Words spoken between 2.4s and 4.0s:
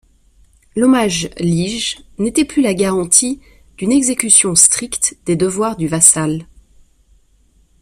plus la garantie d'une